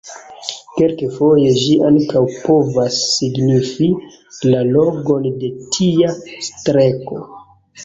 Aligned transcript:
Kelkfoje 0.77 1.51
ĝi 1.63 1.75
ankaŭ 1.89 2.23
povas 2.45 2.97
signifi 3.11 3.91
la 4.55 4.65
longon 4.73 5.31
de 5.45 5.53
tia 5.79 6.19
streko. 6.51 7.25